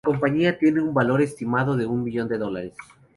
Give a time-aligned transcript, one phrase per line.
[0.03, 2.73] La compañía tiene un valor estimado de un millón de dólares.